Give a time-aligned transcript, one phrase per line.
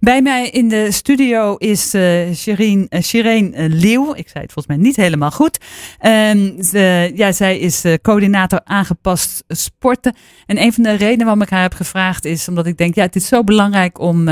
[0.00, 4.14] Bij mij in de studio is uh, Shireen, uh, Shireen uh, Leeuw.
[4.14, 5.58] Ik zei het volgens mij niet helemaal goed.
[6.02, 10.14] Uh, ja, zij is coördinator aangepast sporten.
[10.46, 13.02] En een van de redenen waarom ik haar heb gevraagd is omdat ik denk, ja,
[13.02, 14.28] het is zo belangrijk om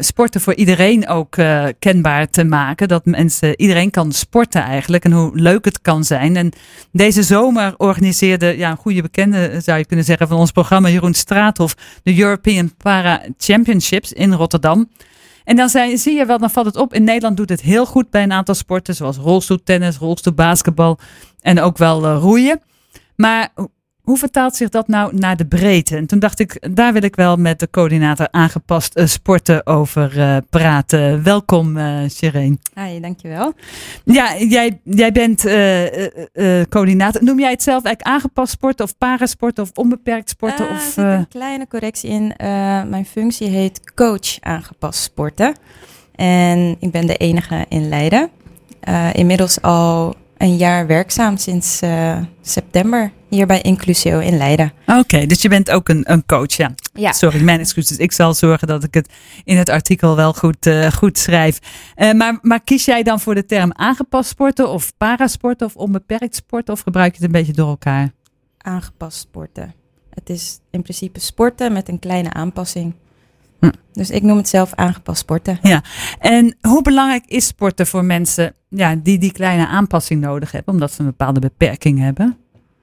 [0.00, 1.36] sporten voor iedereen ook
[1.78, 2.88] kenbaar te maken.
[2.88, 6.36] Dat mensen, iedereen kan sporten eigenlijk en hoe leuk het kan zijn.
[6.36, 6.52] En
[6.92, 11.14] deze zomer organiseerde ja, een goede bekende, zou je kunnen zeggen, van ons programma, Jeroen
[11.14, 14.77] Straathof, de European Para Championships in Rotterdam.
[15.44, 16.94] En dan zie je wel, dan valt het op.
[16.94, 20.98] In Nederland doet het heel goed bij een aantal sporten, zoals rolstoeltennis, rolstoelbasketbal
[21.40, 22.60] en ook wel uh, roeien.
[23.16, 23.52] Maar
[24.08, 25.96] hoe vertaalt zich dat nou naar de breedte?
[25.96, 30.18] En toen dacht ik, daar wil ik wel met de coördinator aangepast uh, sporten over
[30.18, 31.22] uh, praten.
[31.22, 32.60] Welkom, uh, Shireen.
[32.74, 33.52] Hi, dankjewel.
[34.04, 35.42] Ja, jij, jij bent
[36.68, 37.24] coördinator.
[37.24, 40.68] Noem jij het zelf eigenlijk aangepast sporten of parasporten of onbeperkt sporten?
[40.68, 42.34] Er of, zit een kleine correctie in.
[42.88, 45.54] mijn functie heet coach aangepast sporten.
[46.14, 48.30] En ik ben de enige in Leiden.
[49.12, 51.80] inmiddels al een jaar werkzaam sinds
[52.40, 54.72] september hier bij Inclusio in Leiden.
[54.86, 56.74] Oké, dus je bent ook een, een coach, ja.
[56.92, 57.12] ja.
[57.12, 57.96] Sorry, mijn excuses.
[57.96, 59.12] Ik zal zorgen dat ik het
[59.44, 61.58] in het artikel wel goed, uh, goed schrijf.
[61.96, 66.34] Uh, maar, maar kies jij dan voor de term aangepast sporten of parasporten of onbeperkt
[66.34, 68.12] sporten of gebruik je het een beetje door elkaar?
[68.58, 69.74] Aangepast sporten.
[70.10, 72.94] Het is in principe sporten met een kleine aanpassing.
[73.60, 73.70] Hm.
[73.92, 75.58] Dus ik noem het zelf aangepast sporten.
[75.62, 75.82] Ja,
[76.18, 80.92] en hoe belangrijk is sporten voor mensen ja, die die kleine aanpassing nodig hebben, omdat
[80.92, 82.36] ze een bepaalde beperking hebben?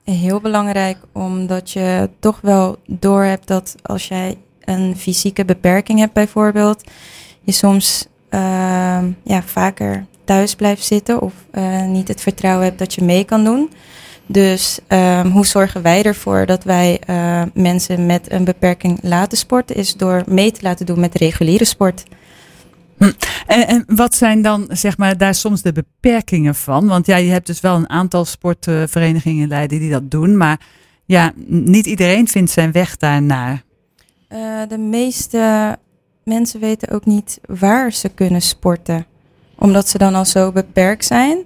[0.05, 6.83] Heel belangrijk, omdat je toch wel doorhebt dat als jij een fysieke beperking hebt bijvoorbeeld,
[7.41, 8.39] je soms uh,
[9.23, 13.43] ja, vaker thuis blijft zitten of uh, niet het vertrouwen hebt dat je mee kan
[13.43, 13.71] doen.
[14.25, 19.75] Dus um, hoe zorgen wij ervoor dat wij uh, mensen met een beperking laten sporten,
[19.75, 22.03] is door mee te laten doen met reguliere sport.
[22.97, 23.11] Hm.
[23.47, 26.87] En, wat zijn dan, zeg maar, daar soms de beperkingen van?
[26.87, 30.59] Want ja, je hebt dus wel een aantal sportverenigingen in Leiden die dat doen, maar
[31.05, 33.63] ja, niet iedereen vindt zijn weg daarnaar.
[34.29, 35.77] Uh, de meeste
[36.23, 39.05] mensen weten ook niet waar ze kunnen sporten,
[39.55, 41.37] omdat ze dan al zo beperkt zijn.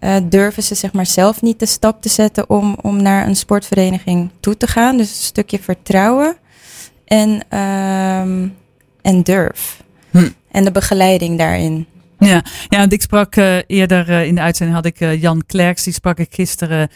[0.00, 3.36] Uh, durven ze zeg maar zelf niet de stap te zetten om, om naar een
[3.36, 4.96] sportvereniging toe te gaan.
[4.96, 6.36] Dus een stukje vertrouwen
[7.04, 8.20] en, uh,
[9.02, 9.84] en durf.
[10.56, 11.86] En de begeleiding daarin.
[12.18, 15.42] Ja, ja want ik sprak uh, eerder uh, in de uitzending had ik uh, Jan
[15.46, 16.88] Klerks, die sprak ik gisteren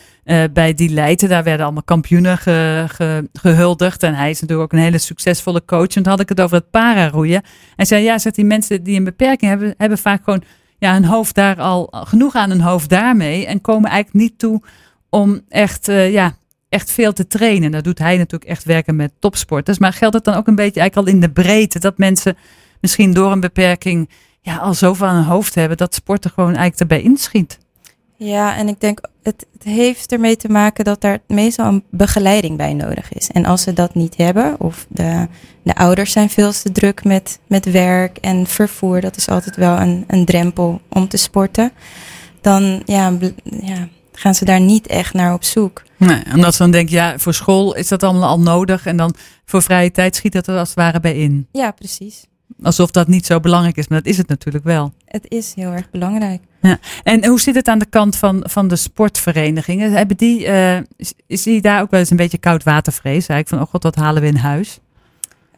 [0.53, 1.29] bij die Leiden.
[1.29, 4.03] Daar werden allemaal kampioenen ge, ge, gehuldigd.
[4.03, 5.87] En hij is natuurlijk ook een hele succesvolle coach.
[5.87, 7.43] En toen had ik het over het pararoeien.
[7.77, 10.43] En zei, ja, zegt die mensen die een beperking hebben, hebben vaak gewoon
[10.79, 13.47] ja, hun hoofd daar al genoeg aan hun hoofd daarmee.
[13.47, 14.63] En komen eigenlijk niet toe
[15.09, 16.37] om echt, ja,
[16.69, 17.71] echt veel te trainen.
[17.71, 19.79] Dat doet hij natuurlijk echt werken met topsporters.
[19.79, 22.37] Maar geldt het dan ook een beetje eigenlijk al in de breedte dat mensen
[22.81, 24.09] misschien door een beperking
[24.41, 27.59] ja, al zoveel aan hun hoofd hebben dat sporten gewoon eigenlijk erbij inschiet.
[28.17, 32.57] Ja, en ik denk het, het heeft ermee te maken dat daar meestal een begeleiding
[32.57, 33.31] bij nodig is.
[33.31, 35.29] En als ze dat niet hebben, of de,
[35.63, 39.77] de ouders zijn veel te druk met, met werk en vervoer, dat is altijd wel
[39.77, 41.73] een, een drempel om te sporten.
[42.41, 43.13] Dan ja,
[43.43, 45.83] ja, gaan ze daar niet echt naar op zoek.
[45.97, 48.87] Nee, omdat ze dan denken, ja, voor school is dat allemaal al nodig.
[48.87, 49.15] En dan
[49.45, 51.49] voor vrije tijd schiet dat er als het ware bij in.
[51.53, 52.25] Ja, precies.
[52.63, 54.93] Alsof dat niet zo belangrijk is, maar dat is het natuurlijk wel.
[55.05, 56.43] Het is heel erg belangrijk.
[56.61, 56.79] Ja.
[57.03, 59.93] En hoe zit het aan de kant van, van de sportverenigingen?
[59.93, 60.77] Hebben die, uh,
[61.27, 63.27] is die daar ook wel eens een beetje koudwatervrees?
[63.27, 64.81] Eigenlijk van, oh god, wat halen we in huis?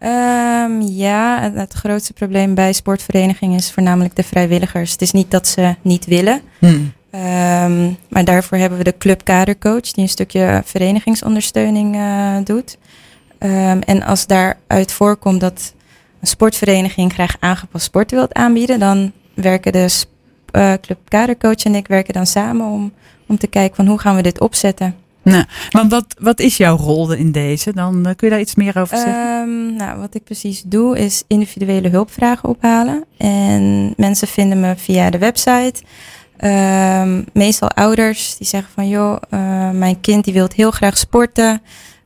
[0.02, 4.92] Um, ja, het, het, grootste probleem bij sportverenigingen is voornamelijk de vrijwilligers.
[4.92, 6.40] Het is niet dat ze niet willen.
[6.58, 6.92] Hmm.
[7.14, 12.78] Um, maar daarvoor hebben we de clubkadercoach die een stukje verenigingsondersteuning uh, doet.
[13.38, 15.74] Um, en als daaruit voorkomt dat
[16.22, 20.04] een sportvereniging graag aangepast sporten wilt aanbieden, dan werken de
[20.52, 22.92] uh, Club Kadercoach en ik werken dan samen om,
[23.26, 24.94] om te kijken van hoe gaan we dit opzetten.
[25.22, 27.72] Nou, want wat, wat is jouw rol in deze?
[27.72, 29.48] Dan uh, kun je daar iets meer over zeggen.
[29.48, 33.04] Um, nou, wat ik precies doe is individuele hulpvragen ophalen.
[33.16, 35.74] En mensen vinden me via de website.
[36.44, 41.62] Um, meestal ouders die zeggen van joh, uh, mijn kind die wil heel graag sporten.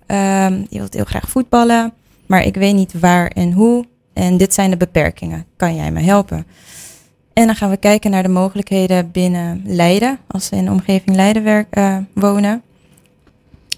[0.07, 1.93] Um, die wil heel graag voetballen.
[2.27, 3.85] Maar ik weet niet waar en hoe.
[4.17, 5.47] En dit zijn de beperkingen.
[5.57, 6.47] Kan jij me helpen?
[7.33, 11.17] En dan gaan we kijken naar de mogelijkheden binnen Leiden, als ze in de omgeving
[11.17, 12.63] Leiden werk, uh, wonen.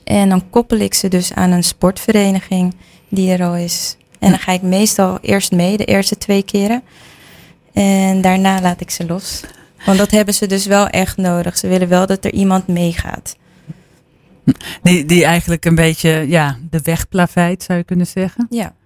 [0.04, 2.74] En dan koppel ik ze dus aan een sportvereniging
[3.08, 3.96] die er al is.
[4.18, 6.82] En dan ga ik meestal eerst mee, de eerste twee keren.
[7.72, 9.44] En daarna laat ik ze los.
[9.86, 11.58] Want dat hebben ze dus wel echt nodig.
[11.58, 13.36] Ze willen wel dat er iemand meegaat.
[14.82, 18.46] Die, die eigenlijk een beetje ja, de weg plaveit, zou je kunnen zeggen.
[18.50, 18.76] Ja.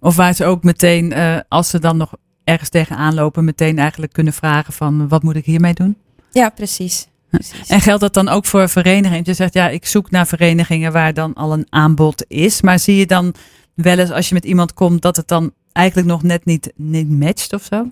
[0.00, 2.12] Of waar ze ook meteen, uh, als ze dan nog
[2.44, 5.96] ergens tegenaan lopen, meteen eigenlijk kunnen vragen van wat moet ik hiermee doen?
[6.30, 7.06] Ja, precies.
[7.30, 7.68] precies.
[7.68, 9.22] En geldt dat dan ook voor verenigingen?
[9.24, 12.60] Je zegt ja, ik zoek naar verenigingen waar dan al een aanbod is.
[12.60, 13.34] Maar zie je dan
[13.74, 17.10] wel eens als je met iemand komt dat het dan eigenlijk nog net niet, niet
[17.10, 17.88] matcht of zo?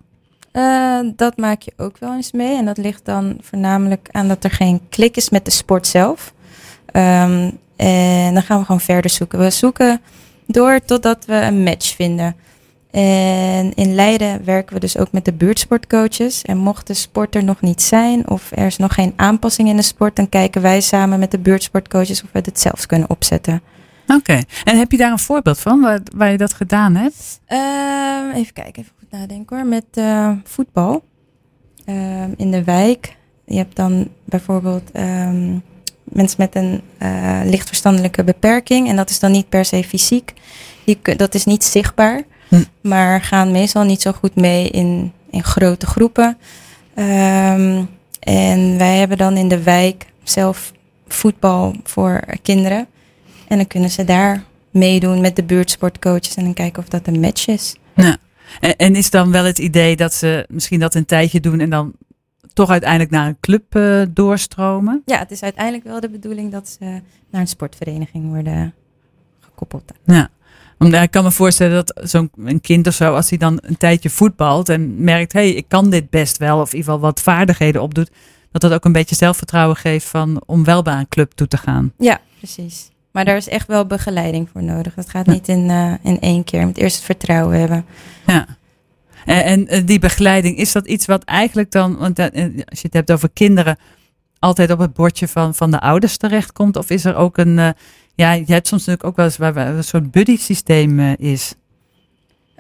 [0.53, 2.57] Uh, dat maak je ook wel eens mee.
[2.57, 6.33] En dat ligt dan voornamelijk aan dat er geen klik is met de sport zelf.
[6.93, 9.39] Um, en dan gaan we gewoon verder zoeken.
[9.39, 10.01] We zoeken
[10.49, 12.37] door totdat we een match vinden.
[12.91, 16.43] En in Leiden werken we dus ook met de buurtsportcoaches.
[16.43, 19.77] En mocht de sport er nog niet zijn of er is nog geen aanpassing in
[19.77, 23.63] de sport, dan kijken wij samen met de buurtsportcoaches of we het zelfs kunnen opzetten.
[24.07, 27.41] Oké, en heb je daar een voorbeeld van waar, waar je dat gedaan hebt?
[27.49, 29.67] Uh, even kijken, even goed nadenken hoor.
[29.67, 31.05] Met uh, voetbal
[31.87, 33.17] uh, in de wijk.
[33.45, 35.63] Je hebt dan bijvoorbeeld um,
[36.13, 38.89] mensen met een uh, lichtverstandelijke beperking.
[38.89, 40.33] En dat is dan niet per se fysiek.
[40.85, 42.23] Die, dat is niet zichtbaar.
[42.49, 42.63] Hm.
[42.81, 46.39] Maar gaan meestal niet zo goed mee in, in grote groepen.
[46.95, 47.89] Um,
[48.21, 50.73] en wij hebben dan in de wijk zelf
[51.09, 52.87] voetbal voor kinderen.
[53.49, 57.21] En dan kunnen ze daar meedoen met de buurtsportcoaches en dan kijken of dat een
[57.21, 57.75] match is.
[57.95, 58.17] Ja.
[58.61, 61.71] En, en is dan wel het idee dat ze misschien dat een tijdje doen en
[61.71, 61.93] dan
[62.59, 65.03] toch uiteindelijk naar een club uh, doorstromen?
[65.05, 66.85] Ja, het is uiteindelijk wel de bedoeling dat ze
[67.31, 68.75] naar een sportvereniging worden
[69.41, 69.93] gekoppeld.
[70.05, 70.29] Ja.
[70.79, 74.11] Omdat ik kan me voorstellen dat zo'n kind of zo, als hij dan een tijdje
[74.11, 77.23] voetbalt en merkt, hé, hey, ik kan dit best wel, of in ieder geval wat
[77.23, 78.11] vaardigheden opdoet,
[78.53, 81.57] dat dat ook een beetje zelfvertrouwen geeft van om wel bij een club toe te
[81.57, 81.93] gaan.
[81.99, 82.91] Ja, precies.
[83.11, 84.95] Maar daar is echt wel begeleiding voor nodig.
[84.95, 86.61] Dat gaat niet in, uh, in één keer.
[86.61, 87.85] Je moet eerst het vertrouwen hebben.
[88.27, 88.47] Ja.
[89.29, 93.13] En, en die begeleiding, is dat iets wat eigenlijk dan, want als je het hebt
[93.13, 93.79] over kinderen,
[94.39, 96.77] altijd op het bordje van, van de ouders terechtkomt?
[96.77, 97.69] Of is er ook een, uh,
[98.15, 101.55] ja, je hebt soms natuurlijk ook wel eens waar een soort buddy systeem uh, is?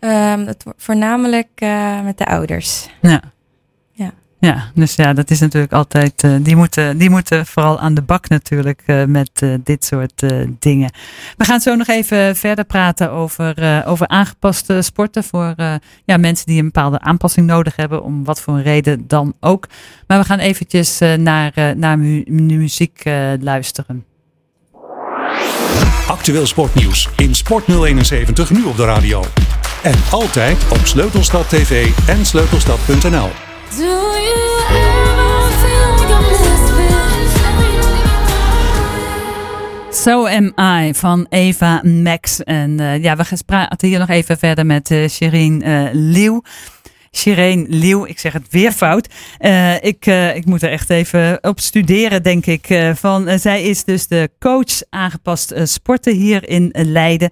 [0.00, 2.88] Um, dat voornamelijk uh, met de ouders.
[3.00, 3.22] Ja.
[4.40, 6.24] Ja, dus ja, dat is natuurlijk altijd.
[6.24, 10.22] Uh, die, moeten, die moeten vooral aan de bak natuurlijk uh, met uh, dit soort
[10.58, 10.90] dingen.
[11.36, 15.54] We gaan zo nog even verder praten over, over aangepaste sporten voor
[16.04, 19.66] ja, mensen die een bepaalde aanpassing nodig hebben, om wat voor een reden dan ook.
[20.06, 23.02] Maar we gaan eventjes naar, naar mu muziek
[23.40, 24.04] luisteren.
[26.08, 29.24] Actueel sportnieuws in Sport 071 nu op de radio.
[29.82, 33.47] En altijd op Sleutelstad TV en sleutelstad.nl.
[33.76, 36.22] Do you ever feel like a
[39.92, 42.42] So Am I van Eva Max.
[42.42, 46.42] En uh, ja, we gaan praten hier nog even verder met uh, Shireen uh, Leeuw.
[47.12, 49.14] Shireen Leeuw, ik zeg het weer fout.
[49.40, 52.70] Uh, ik, uh, ik moet er echt even op studeren, denk ik.
[52.70, 57.30] Uh, van, zij is dus de coach aangepast sporten hier in Leiden.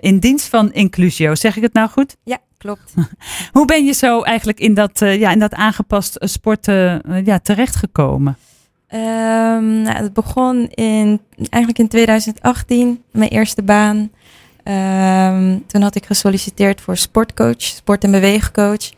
[0.00, 1.34] in dienst van Inclusio.
[1.34, 2.16] Zeg ik het nou goed?
[2.24, 2.94] Ja, klopt.
[3.52, 8.36] Hoe ben je zo eigenlijk in dat, ja, in dat aangepast sporten ja, terechtgekomen?
[8.94, 13.96] Um, nou, het begon in, eigenlijk in 2018, mijn eerste baan.
[14.64, 18.90] Um, toen had ik gesolliciteerd voor sportcoach, sport- en beweegcoach.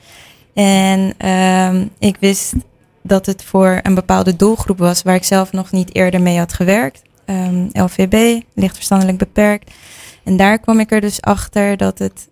[0.54, 2.54] En um, ik wist
[3.02, 6.52] dat het voor een bepaalde doelgroep was waar ik zelf nog niet eerder mee had
[6.52, 7.02] gewerkt.
[7.72, 9.70] LVB, licht verstandelijk beperkt.
[10.24, 12.28] En daar kwam ik er dus achter dat het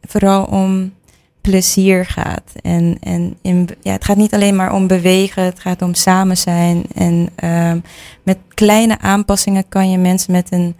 [0.00, 0.92] vooral om
[1.40, 2.52] plezier gaat.
[2.62, 6.36] En, en in, ja, het gaat niet alleen maar om bewegen, het gaat om samen
[6.36, 6.84] zijn.
[6.94, 7.82] En um,
[8.22, 10.76] met kleine aanpassingen kan je mensen met een,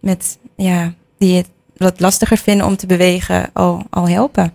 [0.00, 4.54] met, ja, die het wat lastiger vinden om te bewegen, al, al helpen.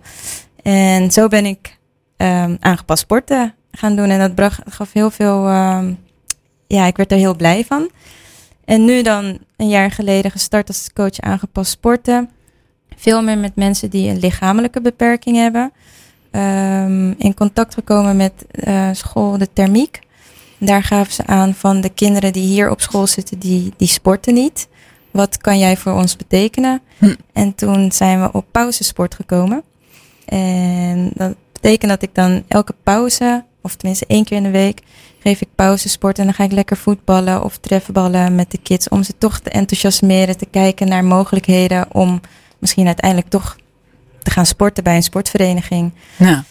[0.62, 1.78] En zo ben ik
[2.16, 4.08] um, aangepast sporten gaan doen.
[4.08, 5.98] En dat bracht, gaf heel veel, um,
[6.66, 7.90] ja, ik werd er heel blij van.
[8.64, 12.30] En nu dan een jaar geleden gestart als coach aangepast sporten.
[12.96, 15.72] Veel meer met mensen die een lichamelijke beperking hebben.
[16.30, 18.32] Um, in contact gekomen met
[18.64, 20.00] uh, school de thermiek.
[20.58, 24.34] Daar gaven ze aan van de kinderen die hier op school zitten, die, die sporten
[24.34, 24.68] niet.
[25.10, 26.80] Wat kan jij voor ons betekenen?
[26.98, 27.14] Hm.
[27.32, 29.62] En toen zijn we op pauzesport gekomen.
[30.24, 34.80] En dat betekent dat ik dan elke pauze, of tenminste één keer in de week,
[35.18, 36.18] geef ik pauzesport.
[36.18, 38.88] En dan ga ik lekker voetballen of trefballen met de kids.
[38.88, 42.20] Om ze toch te enthousiasmeren, te kijken naar mogelijkheden om
[42.64, 43.56] misschien uiteindelijk toch
[44.22, 45.92] te gaan sporten bij een sportvereniging.
[46.16, 46.44] Ja.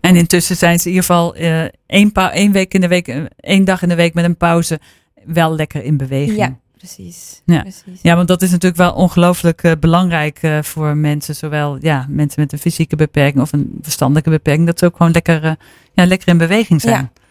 [0.00, 3.24] En intussen zijn ze in ieder geval uh, één, één week in de week, uh,
[3.40, 4.80] één dag in de week met een pauze
[5.24, 6.36] wel lekker in beweging.
[6.36, 7.42] Ja, precies.
[7.44, 7.60] Ja.
[7.60, 8.00] precies.
[8.02, 11.34] ja, want dat is natuurlijk wel ongelooflijk uh, belangrijk uh, voor mensen.
[11.34, 14.66] Zowel ja, mensen met een fysieke beperking of een verstandelijke beperking.
[14.66, 15.56] Dat ze ook gewoon lekker,
[15.92, 17.10] ja, lekker in beweging zijn.
[17.14, 17.22] Ja,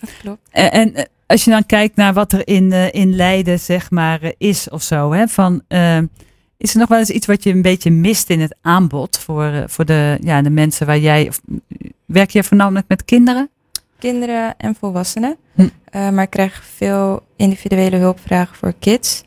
[0.00, 0.48] dat klopt.
[0.50, 4.68] En, en als je dan kijkt naar wat er in, in Leiden zeg maar is
[4.68, 5.12] of zo.
[5.12, 5.62] Hè, van,
[6.58, 9.64] Is er nog wel eens iets wat je een beetje mist in het aanbod voor,
[9.66, 11.28] voor de, ja, de mensen waar jij.
[11.28, 11.40] Of,
[12.04, 13.50] werk je voornamelijk met kinderen?
[13.98, 15.36] Kinderen en volwassenen.
[15.54, 15.68] Hm.
[15.90, 19.24] maar ik krijg veel individuele hulpvragen voor kids.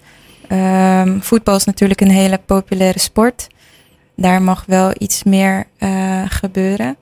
[0.51, 3.47] Um, voetbal is natuurlijk een hele populaire sport.
[4.15, 6.97] Daar mag wel iets meer uh, gebeuren.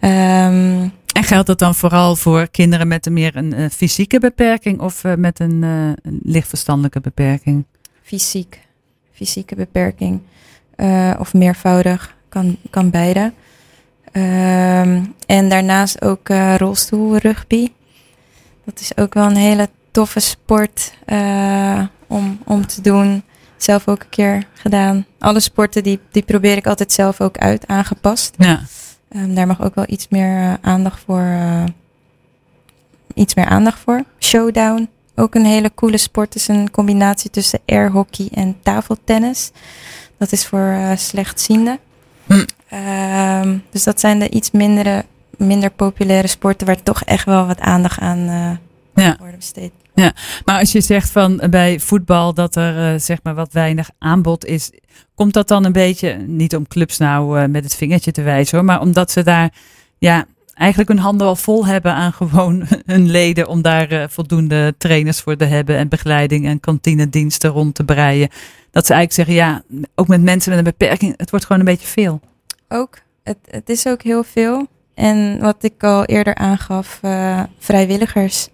[0.00, 4.80] Um, en geldt dat dan vooral voor kinderen met een meer een, uh, fysieke beperking
[4.80, 7.64] of met een, een, lichtverstandelijke beperking?
[8.02, 8.60] Fysiek.
[9.14, 10.20] Fysieke beperking.
[11.18, 12.16] of meervoudig.
[12.28, 13.32] Kan, kan beide.
[14.12, 17.68] Um, en daarnaast ook rolstoelrugby.
[18.64, 20.94] Dat is ook wel een hele toffe sport
[22.06, 23.22] om, om te doen.
[23.56, 25.06] Zelf ook een keer gedaan.
[25.18, 28.34] Alle sporten die, die probeer ik altijd zelf ook uit, aangepast.
[28.38, 28.60] Ja.
[29.16, 31.38] Um, daar mag ook wel iets meer aandacht voor.
[33.14, 34.04] Iets meer aandacht voor.
[34.18, 36.34] Showdown, ook een hele coole sport.
[36.34, 39.50] Is een combinatie tussen airhockey en tafeltennis.
[40.18, 41.78] Dat is voor uh, slechtzienden.
[42.26, 42.44] Hm.
[43.42, 45.04] Um, dus dat zijn de iets mindere,
[45.36, 48.18] minder populaire sporten waar toch echt wel wat aandacht aan
[48.94, 49.16] ja.
[49.18, 49.72] worden besteed.
[49.94, 50.12] Ja,
[50.44, 54.44] maar als je zegt van bij voetbal dat er uh, zeg maar wat weinig aanbod
[54.44, 54.70] is,
[55.14, 58.56] komt dat dan een beetje, niet om clubs nou uh, met het vingertje te wijzen
[58.56, 59.52] hoor, maar omdat ze daar
[59.98, 64.74] ja, eigenlijk hun handen al vol hebben aan gewoon hun leden om daar uh, voldoende
[64.78, 68.28] trainers voor te hebben en begeleiding en kantinediensten rond te breien.
[68.70, 69.62] Dat ze eigenlijk zeggen, ja,
[69.94, 72.20] ook met mensen met een beperking, het wordt gewoon een beetje veel.
[72.68, 74.66] Ook, het, het is ook heel veel.
[74.94, 77.00] En wat ik al eerder aangaf,
[77.58, 78.48] vrijwilligers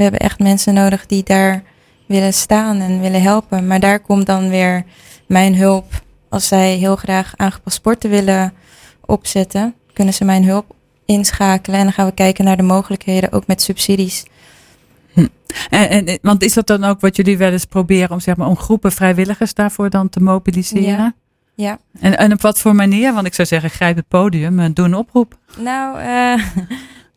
[0.00, 1.62] we hebben echt mensen nodig die daar
[2.06, 3.66] willen staan en willen helpen.
[3.66, 4.84] Maar daar komt dan weer
[5.26, 5.84] mijn hulp.
[6.28, 8.52] Als zij heel graag aangepast sporten willen
[9.04, 10.74] opzetten, kunnen ze mijn hulp
[11.10, 11.78] inschakelen.
[11.78, 14.24] En dan gaan we kijken naar de mogelijkheden, ook met subsidies.
[15.12, 15.26] Hm.
[15.70, 18.48] En, en, want is dat dan ook wat jullie wel eens proberen om, zeg maar,
[18.48, 20.84] om groepen vrijwilligers daarvoor dan te mobiliseren?
[20.84, 21.14] Ja.
[21.54, 21.78] ja.
[22.00, 23.12] En, en op wat voor manier?
[23.12, 25.38] Want ik zou zeggen, grijp het podium en doe een oproep.
[25.58, 26.44] Nou, uh,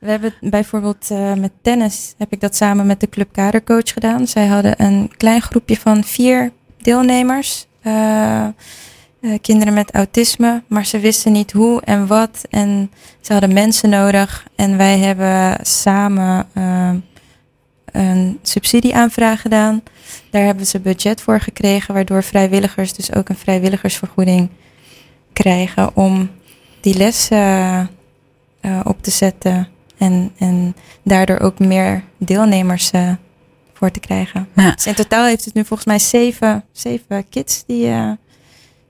[0.03, 4.27] We hebben bijvoorbeeld uh, met tennis, heb ik dat samen met de Club Kadercoach gedaan.
[4.27, 7.67] Zij hadden een klein groepje van vier deelnemers.
[7.83, 8.47] Uh,
[9.23, 12.45] uh, kinderen met autisme, maar ze wisten niet hoe en wat.
[12.49, 14.47] En ze hadden mensen nodig.
[14.55, 16.47] En wij hebben samen
[17.85, 19.83] een subsidieaanvraag gedaan.
[20.29, 24.49] Daar hebben ze budget voor gekregen, waardoor vrijwilligers dus ook een vrijwilligersvergoeding
[25.33, 26.29] krijgen om
[26.81, 27.29] die les
[28.83, 29.67] op te zetten
[30.03, 33.11] en, en daardoor ook meer deelnemers uh,
[33.73, 34.47] voor te krijgen.
[34.55, 34.71] Ja.
[34.71, 38.11] Dus in totaal heeft het nu volgens mij zeven, zeven kids die, uh,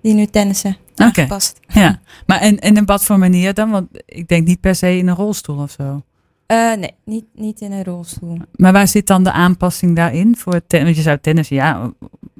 [0.03, 0.77] die nu tennissen.
[0.95, 1.59] Aangepast.
[1.67, 3.69] Ja, maar en, en in wat voor manier dan?
[3.69, 6.03] Want ik denk niet per se in een rolstoel of zo.
[6.47, 8.37] Uh, nee, niet, niet in een rolstoel.
[8.55, 10.37] Maar waar zit dan de aanpassing daarin?
[10.37, 11.91] Voor ten, want je zou tennissen, ja,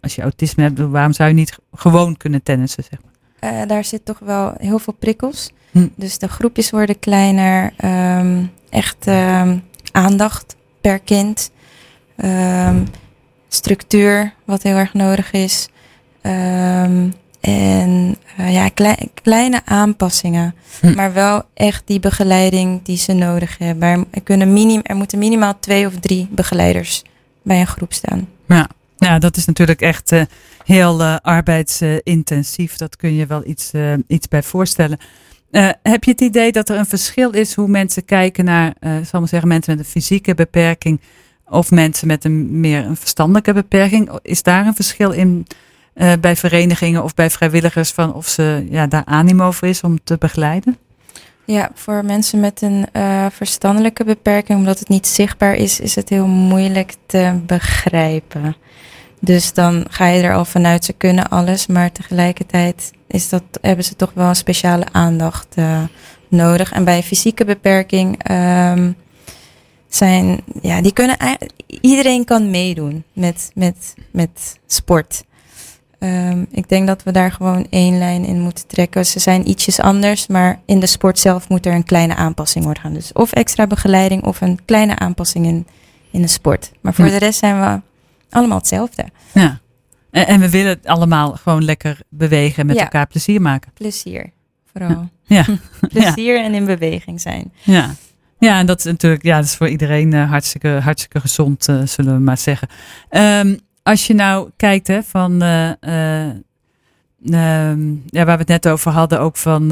[0.02, 2.84] als je autisme hebt, waarom zou je niet gewoon kunnen tennissen?
[2.84, 3.12] Zeg maar?
[3.54, 5.52] Uh, daar zit toch wel heel veel prikkels.
[5.72, 5.88] Hm.
[5.96, 7.74] Dus de groepjes worden kleiner.
[8.18, 11.52] Um, echt um, aandacht per kind.
[12.18, 12.84] Um,
[13.48, 15.70] structuur, wat heel erg nodig is.
[16.22, 16.32] Uh,
[18.84, 20.56] klei, kleine aanpassingen.
[20.80, 20.94] Hm.
[20.94, 24.06] Maar wel echt die begeleiding die ze nodig hebben.
[24.12, 27.04] Er, kunnen minim, er moeten minimaal twee of drie begeleiders
[27.42, 28.28] bij een groep staan.
[28.48, 30.22] Ja, ja dat is natuurlijk echt uh,
[30.66, 32.76] heel uh, arbeidsintensief.
[32.76, 33.72] Dat kun je wel iets,
[34.08, 34.98] iets bij voorstellen.
[35.82, 39.30] Heb je het idee dat er een verschil is hoe mensen kijken naar, zal maar
[39.30, 41.02] zeggen, mensen met een fysieke beperking
[41.46, 44.20] of mensen met een meer een verstandelijke beperking?
[44.22, 45.48] Is daar een verschil in
[45.96, 50.04] uh, bij verenigingen of bij vrijwilligers van of ze ja, daar animo voor is om
[50.04, 50.78] te begeleiden?
[51.46, 52.88] Ja, voor mensen met een
[53.32, 58.56] verstandelijke beperking, omdat het niet zichtbaar is, is het heel moeilijk te begrijpen.
[59.20, 63.86] Dus dan ga je er al vanuit, ze kunnen alles, maar tegelijkertijd is dat, hebben
[63.86, 65.84] ze toch wel een speciale aandacht uh,
[66.28, 66.72] nodig.
[66.72, 68.96] En bij fysieke beperking um,
[69.88, 71.18] zijn, ja, die kunnen
[71.68, 75.24] iedereen kan meedoen met, met, met sport.
[76.04, 79.06] Um, ik denk dat we daar gewoon één lijn in moeten trekken.
[79.06, 82.84] Ze zijn ietsjes anders, maar in de sport zelf moet er een kleine aanpassing worden
[82.84, 82.94] gaan.
[82.94, 85.68] Dus of extra begeleiding of een kleine aanpassing in,
[86.12, 86.72] in de sport.
[86.82, 87.82] Maar voor de rest zijn we
[88.30, 89.06] allemaal hetzelfde.
[89.32, 89.60] Ja.
[90.12, 93.72] En, en we willen allemaal gewoon lekker bewegen en met elkaar plezier maken.
[93.74, 94.32] Plezier,
[94.72, 95.10] vooral.
[95.26, 95.46] Ja.
[95.80, 97.54] plezier en in beweging zijn.
[97.62, 97.96] Ja.
[98.40, 101.86] Ja, en dat is natuurlijk, ja, dat is voor iedereen uh, hartstikke, hartstikke gezond, uh,
[101.86, 102.68] zullen we maar zeggen.
[103.10, 105.72] Um, als je nou kijkt, hè, van uh,
[108.06, 109.68] ja, waar we het net over hadden, ook van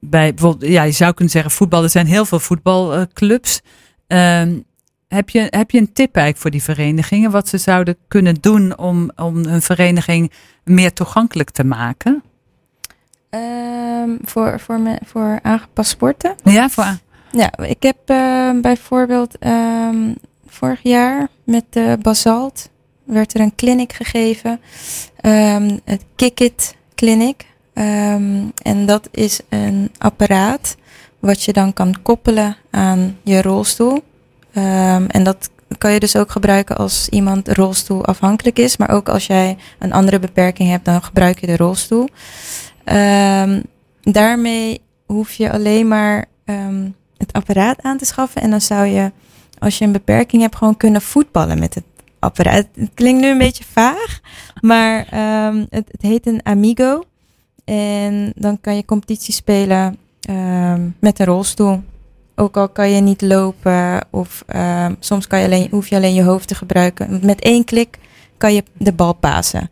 [0.00, 1.82] bij bijvoorbeeld, ja, je zou kunnen zeggen voetbal.
[1.82, 3.60] Er zijn heel veel voetbalclubs.
[4.06, 4.64] Um,
[5.08, 7.30] heb, je, heb je een tip eigenlijk voor die verenigingen?
[7.30, 10.32] Wat ze zouden kunnen doen om, om hun vereniging
[10.64, 12.22] meer toegankelijk te maken?
[13.30, 16.34] Um, voor, voor, me, voor aangepast sporten?
[16.44, 16.84] Ja, voor
[17.32, 20.14] Ja, ik heb uh, bijvoorbeeld um,
[20.46, 22.70] vorig jaar met de Basalt
[23.06, 24.60] werd er een clinic gegeven.
[25.22, 27.46] Um, het Kick It Clinic.
[28.62, 30.76] en dat is een apparaat
[31.18, 34.02] wat je dan kan koppelen aan je rolstoel.
[34.52, 38.76] en dat kan je dus ook gebruiken als iemand rolstoel afhankelijk is.
[38.76, 42.08] Maar ook als jij een andere beperking hebt, dan gebruik je de rolstoel.
[44.02, 46.24] Daarmee hoef je alleen maar
[47.16, 48.42] het apparaat aan te schaffen.
[48.42, 49.12] En dan zou je,
[49.58, 51.84] als je een beperking hebt, gewoon kunnen voetballen met het
[52.18, 52.66] apparaat.
[52.74, 54.20] Het klinkt nu een beetje vaag,
[54.60, 54.98] maar
[55.46, 57.04] um, het, het, heet een Amigo.
[57.64, 59.98] En dan kan je competitie spelen
[61.00, 61.82] met een rolstoel.
[62.34, 64.44] Ook al kan je niet lopen of
[65.00, 67.20] soms kan je alleen, hoef je alleen je hoofd te gebruiken.
[67.22, 67.98] Met één klik
[68.36, 69.70] kan je de bal pasen.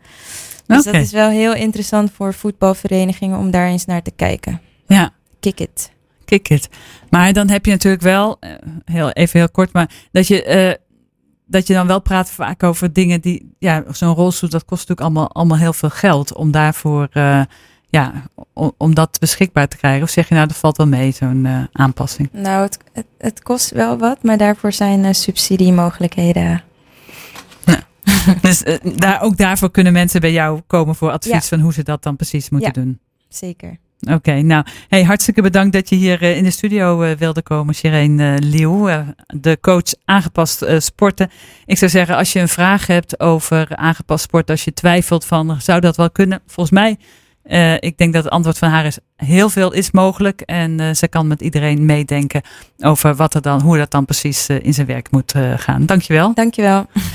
[0.67, 4.61] Dus dat is wel heel interessant voor voetbalverenigingen om daar eens naar te kijken.
[4.87, 5.13] Ja.
[5.39, 5.91] Kick it.
[6.25, 6.69] Kick it.
[7.09, 8.51] Maar dan heb je natuurlijk wel, eh,
[8.85, 10.84] heel, even heel kort, maar dat je, uh,
[11.45, 15.15] dat je dan wel praat vaak over dingen die, ja, zo'n rolstoel, dat kost natuurlijk
[15.15, 17.41] allemaal, allemaal heel veel geld om daarvoor, uh,
[17.89, 18.13] ja,
[18.53, 20.03] om, om, dat beschikbaar te krijgen.
[20.03, 22.29] Of zeg je nou, dat valt wel mee, zo'n aanpassing?
[22.31, 26.63] Nou, het, het, het, kost wel wat, maar daarvoor zijn subsidiemogelijkheden
[28.41, 28.63] dus
[28.95, 31.39] daar, ook daarvoor kunnen mensen bij jou komen voor advies ja.
[31.41, 32.99] van hoe ze dat dan precies moeten ja, doen.
[33.29, 33.77] Zeker.
[34.11, 38.37] Oké, nou, hartstikke bedankt dat je hier uh, in de studio uh, wilde komen, Shireen
[38.37, 41.29] Leeuw, de coach aangepast sporten.
[41.65, 45.57] Ik zou zeggen, als je een vraag hebt over aangepast sport, als je twijfelt van,
[45.61, 46.41] zou dat wel kunnen?
[46.47, 46.97] Volgens mij,
[47.79, 51.27] ik denk dat het antwoord van haar is, heel veel is mogelijk en ze kan
[51.27, 52.41] met iedereen meedenken
[52.77, 55.85] over wat er dan, hoe dat dan precies in zijn werk moet gaan.
[55.85, 56.33] Dankjewel.
[56.33, 56.85] Dankjewel.